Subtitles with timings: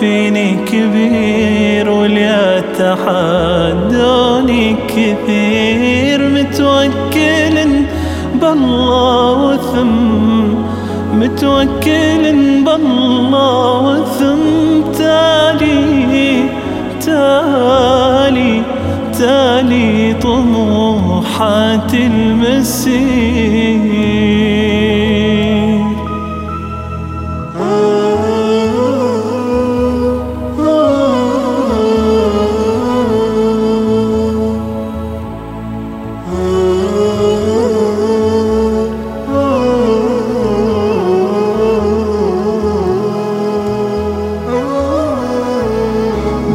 [0.00, 2.22] فيني كبير واللي
[2.78, 6.28] يتحدوني كثير.
[6.28, 7.56] متوكل
[8.40, 10.54] بالله وثم
[11.14, 12.24] متوكل
[12.66, 16.44] بالله وثم تالي
[17.06, 18.27] تالي
[19.18, 23.48] تالي طموحات المسير.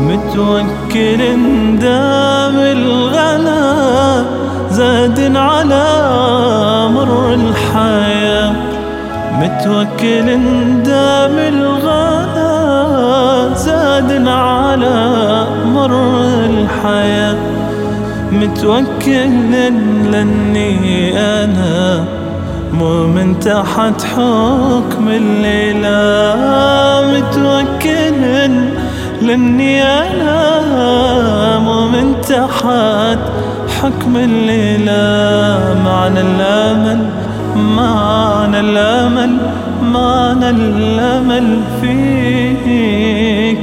[0.08, 4.26] متوكل دام الغلا
[4.72, 5.86] زاد على
[6.94, 8.54] مر الحياة.
[9.40, 10.28] متوكل
[10.86, 12.54] دام الغلا
[13.56, 14.98] زاد على
[15.66, 15.94] مر
[16.46, 17.38] الحياة.
[18.32, 19.52] متوكل
[20.12, 22.06] لاني أنا
[22.74, 26.23] مو من تحت حكم الليلة.
[29.24, 33.20] لأني أنا مو من تحت
[33.82, 37.06] حكم الليلة معنى الامل
[37.56, 39.38] معنى الامل
[39.84, 43.62] معنى الامل فيه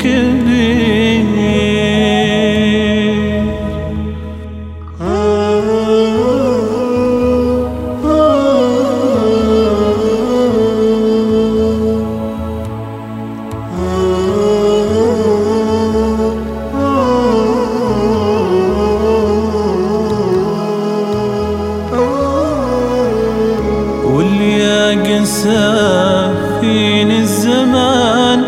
[26.61, 28.45] فيني الزمان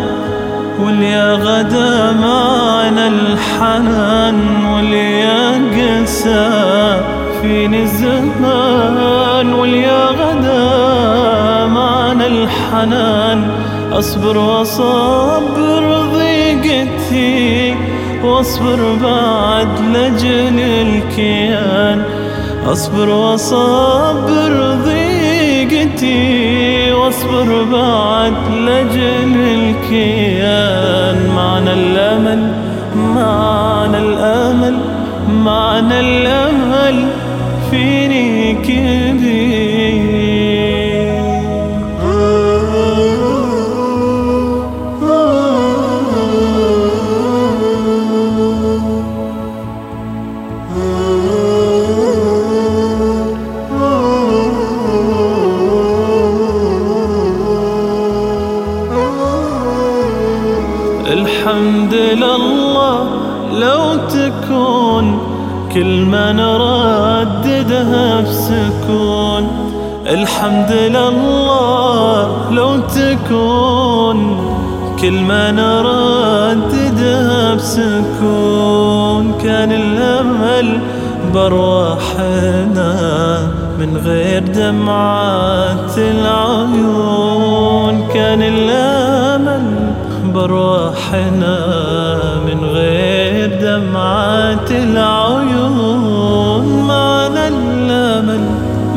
[0.80, 5.22] واللي غدا معنا الحنان واللي
[5.76, 7.00] قسى
[7.42, 13.50] فيني الزمان واللي غدا معنا الحنان.
[13.92, 17.76] أصبر وأصبر ضيقتي
[18.24, 22.02] وأصبر بعد لجل الكيان.
[22.66, 25.01] أصبر وأصبر ضيقتي
[26.92, 31.18] واصبر بعد لجل الكيان.
[31.36, 32.52] معنى الأمل
[32.96, 34.78] معنى الأمل
[35.28, 36.96] معنى الأمل.
[37.70, 39.61] فيني كبير
[61.12, 63.04] الحمد لله
[63.52, 65.18] لو تكون
[65.74, 69.48] كل ما نرددها بسكون
[70.06, 74.36] الحمد لله لو تكون
[75.00, 80.80] كل ما نرددها بسكون كان الأمل
[81.34, 82.92] برواحنا
[83.78, 88.08] من غير دمعات العيون.
[88.14, 89.71] كان الأمل
[90.34, 91.56] برواحنا
[92.46, 96.66] من غير دمعات العيون.
[96.86, 98.40] معنى الأمل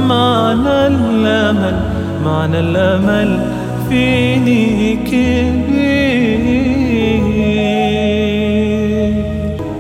[0.08, 1.76] معنى الأمل
[2.26, 3.30] معنى الأمل
[3.90, 5.96] فيني كبير.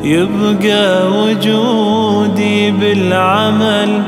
[0.03, 4.01] يبقى وجودي بالعمل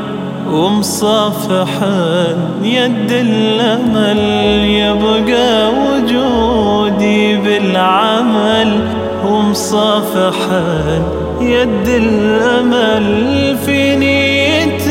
[0.52, 4.19] ومصافحا يد الأمل
[4.66, 8.80] يبقى وجودي بالعمل.
[9.25, 11.01] ومصافحا
[11.42, 14.88] يد الأمل في نية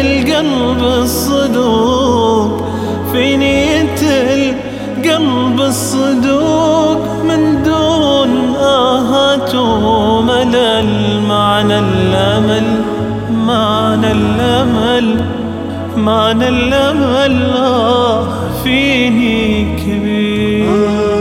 [0.00, 2.64] القلب الصدوق.
[3.12, 12.83] في نية القلب الصدوق من دون آهات وملل معنى الأمل.
[14.14, 15.24] الأمل
[15.96, 18.26] معنى الأمل آه
[18.62, 21.13] فيني كبير.